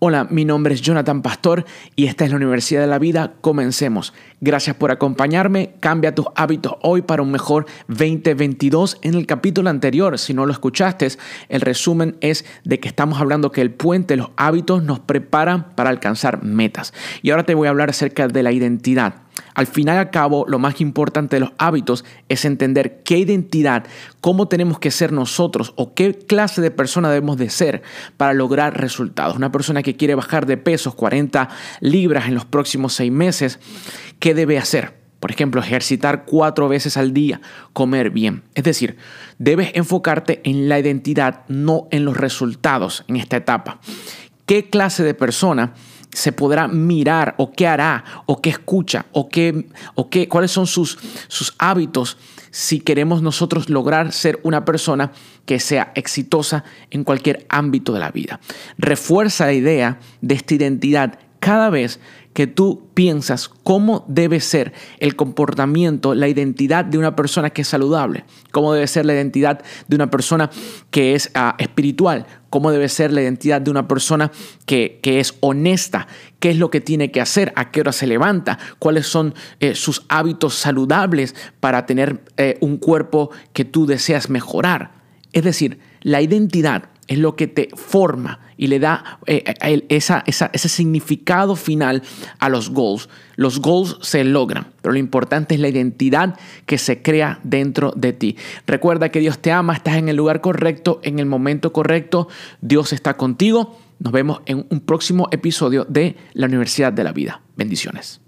Hola, 0.00 0.28
mi 0.30 0.44
nombre 0.44 0.74
es 0.74 0.80
Jonathan 0.80 1.22
Pastor 1.22 1.64
y 1.96 2.06
esta 2.06 2.24
es 2.24 2.30
la 2.30 2.36
Universidad 2.36 2.82
de 2.82 2.86
la 2.86 3.00
Vida. 3.00 3.32
Comencemos. 3.40 4.14
Gracias 4.40 4.76
por 4.76 4.92
acompañarme. 4.92 5.74
Cambia 5.80 6.14
tus 6.14 6.26
hábitos 6.36 6.74
hoy 6.82 7.02
para 7.02 7.22
un 7.22 7.32
mejor 7.32 7.66
2022. 7.88 8.98
En 9.02 9.14
el 9.14 9.26
capítulo 9.26 9.70
anterior, 9.70 10.16
si 10.20 10.34
no 10.34 10.46
lo 10.46 10.52
escuchaste, 10.52 11.08
el 11.48 11.62
resumen 11.62 12.16
es 12.20 12.44
de 12.62 12.78
que 12.78 12.86
estamos 12.86 13.20
hablando 13.20 13.50
que 13.50 13.60
el 13.60 13.72
puente 13.72 14.14
los 14.14 14.30
hábitos 14.36 14.84
nos 14.84 15.00
prepara 15.00 15.74
para 15.74 15.90
alcanzar 15.90 16.44
metas. 16.44 16.94
Y 17.22 17.30
ahora 17.30 17.42
te 17.42 17.56
voy 17.56 17.66
a 17.66 17.70
hablar 17.70 17.90
acerca 17.90 18.28
de 18.28 18.44
la 18.44 18.52
identidad. 18.52 19.22
Al 19.54 19.66
final 19.66 19.96
y 19.96 19.98
al 19.98 20.10
cabo, 20.10 20.44
lo 20.48 20.58
más 20.58 20.80
importante 20.80 21.36
de 21.36 21.40
los 21.40 21.52
hábitos 21.58 22.04
es 22.28 22.44
entender 22.44 23.02
qué 23.04 23.18
identidad, 23.18 23.86
cómo 24.20 24.48
tenemos 24.48 24.78
que 24.78 24.90
ser 24.90 25.12
nosotros 25.12 25.72
o 25.76 25.94
qué 25.94 26.14
clase 26.14 26.60
de 26.60 26.70
persona 26.70 27.10
debemos 27.10 27.36
de 27.36 27.50
ser 27.50 27.82
para 28.16 28.34
lograr 28.34 28.78
resultados. 28.78 29.36
Una 29.36 29.52
persona 29.52 29.82
que 29.82 29.96
quiere 29.96 30.14
bajar 30.14 30.46
de 30.46 30.56
pesos 30.56 30.94
40 30.94 31.48
libras 31.80 32.26
en 32.26 32.34
los 32.34 32.44
próximos 32.44 32.94
seis 32.94 33.12
meses, 33.12 33.58
¿qué 34.18 34.34
debe 34.34 34.58
hacer? 34.58 34.98
Por 35.20 35.32
ejemplo, 35.32 35.60
ejercitar 35.60 36.24
cuatro 36.24 36.68
veces 36.68 36.96
al 36.96 37.12
día, 37.12 37.40
comer 37.72 38.10
bien. 38.10 38.44
Es 38.54 38.64
decir, 38.64 38.96
debes 39.38 39.72
enfocarte 39.74 40.40
en 40.44 40.68
la 40.68 40.78
identidad, 40.78 41.42
no 41.48 41.88
en 41.90 42.04
los 42.04 42.16
resultados 42.16 43.04
en 43.08 43.16
esta 43.16 43.36
etapa. 43.36 43.80
¿Qué 44.46 44.70
clase 44.70 45.02
de 45.02 45.14
persona 45.14 45.74
se 46.12 46.32
podrá 46.32 46.68
mirar 46.68 47.34
o 47.38 47.52
qué 47.52 47.66
hará 47.66 48.04
o 48.26 48.40
qué 48.40 48.50
escucha 48.50 49.06
o, 49.12 49.28
qué, 49.28 49.66
o 49.94 50.08
qué, 50.08 50.28
cuáles 50.28 50.50
son 50.50 50.66
sus, 50.66 50.98
sus 51.28 51.54
hábitos 51.58 52.16
si 52.50 52.80
queremos 52.80 53.22
nosotros 53.22 53.68
lograr 53.68 54.12
ser 54.12 54.40
una 54.42 54.64
persona 54.64 55.12
que 55.44 55.60
sea 55.60 55.92
exitosa 55.94 56.64
en 56.90 57.04
cualquier 57.04 57.46
ámbito 57.48 57.92
de 57.92 58.00
la 58.00 58.10
vida. 58.10 58.40
Refuerza 58.78 59.46
la 59.46 59.52
idea 59.52 60.00
de 60.20 60.34
esta 60.34 60.54
identidad 60.54 61.18
cada 61.48 61.70
vez 61.70 61.98
que 62.34 62.46
tú 62.46 62.90
piensas 62.92 63.48
cómo 63.48 64.04
debe 64.06 64.38
ser 64.38 64.74
el 64.98 65.16
comportamiento, 65.16 66.14
la 66.14 66.28
identidad 66.28 66.84
de 66.84 66.98
una 66.98 67.16
persona 67.16 67.48
que 67.48 67.62
es 67.62 67.68
saludable, 67.68 68.26
cómo 68.52 68.74
debe 68.74 68.86
ser 68.86 69.06
la 69.06 69.14
identidad 69.14 69.62
de 69.86 69.96
una 69.96 70.10
persona 70.10 70.50
que 70.90 71.14
es 71.14 71.30
ah, 71.32 71.54
espiritual, 71.58 72.26
cómo 72.50 72.70
debe 72.70 72.90
ser 72.90 73.14
la 73.14 73.22
identidad 73.22 73.62
de 73.62 73.70
una 73.70 73.88
persona 73.88 74.30
que, 74.66 75.00
es 75.02 75.36
honesta, 75.40 76.06
qué 76.38 76.50
es 76.50 76.58
lo 76.58 76.70
que 76.70 76.82
tiene 76.82 77.10
que 77.10 77.22
hacer, 77.22 77.54
a 77.56 77.70
qué 77.70 77.80
hora 77.80 77.92
se 77.92 78.06
levanta, 78.06 78.58
cuáles 78.78 79.06
son 79.06 79.34
eh, 79.60 79.74
sus 79.74 80.04
hábitos 80.10 80.54
saludables 80.54 81.34
para 81.60 81.86
tener 81.86 82.20
eh, 82.36 82.58
un 82.60 82.76
cuerpo 82.76 83.30
que 83.54 83.64
tú 83.64 83.86
deseas 83.86 84.28
mejorar. 84.28 84.92
Es 85.32 85.44
decir, 85.44 85.78
la 86.02 86.20
identidad 86.20 86.90
es 87.08 87.18
lo 87.18 87.34
que 87.34 87.46
te 87.46 87.70
forma 87.74 88.40
y 88.56 88.66
le 88.66 88.78
da 88.78 89.18
eh, 89.26 89.42
eh, 89.62 89.86
ese 89.88 90.68
significado 90.68 91.56
final 91.56 92.02
a 92.38 92.48
los 92.48 92.70
goals. 92.70 93.08
Los 93.36 93.60
goals 93.60 93.96
se 94.02 94.24
logran, 94.24 94.68
pero 94.82 94.92
lo 94.92 94.98
importante 94.98 95.54
es 95.54 95.60
la 95.60 95.68
identidad 95.68 96.38
que 96.66 96.76
se 96.76 97.02
crea 97.02 97.40
dentro 97.42 97.92
de 97.96 98.12
ti. 98.12 98.36
Recuerda 98.66 99.10
que 99.10 99.20
Dios 99.20 99.38
te 99.38 99.52
ama, 99.52 99.74
estás 99.74 99.96
en 99.96 100.08
el 100.08 100.16
lugar 100.16 100.40
correcto, 100.40 101.00
en 101.02 101.18
el 101.18 101.26
momento 101.26 101.72
correcto, 101.72 102.28
Dios 102.60 102.92
está 102.92 103.16
contigo. 103.16 103.78
Nos 104.00 104.12
vemos 104.12 104.42
en 104.46 104.66
un 104.68 104.80
próximo 104.80 105.28
episodio 105.30 105.84
de 105.88 106.16
la 106.34 106.46
Universidad 106.46 106.92
de 106.92 107.04
la 107.04 107.12
Vida. 107.12 107.40
Bendiciones. 107.56 108.20